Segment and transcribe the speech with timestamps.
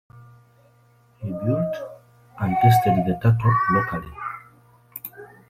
[1.17, 1.75] He built
[2.39, 4.11] and tested the "Turtle" locally.